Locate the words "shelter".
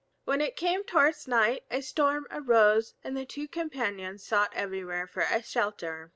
5.43-6.09